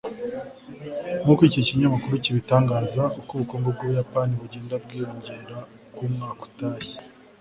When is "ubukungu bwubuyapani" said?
3.33-4.33